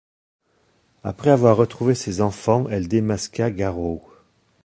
Après 1.03 1.29
avoir 1.29 1.55
retrouvé 1.57 1.93
ses 1.93 2.21
enfants, 2.21 2.67
elle 2.71 2.87
démasquera 2.87 3.51
Garaud. 3.51 4.01